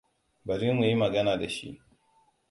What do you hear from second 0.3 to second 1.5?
Bari mu yi magana da